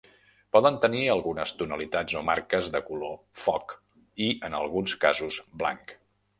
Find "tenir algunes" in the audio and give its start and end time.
0.85-1.53